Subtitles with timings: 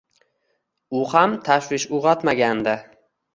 [0.99, 2.75] U ham tashvish uyg’otmagandi.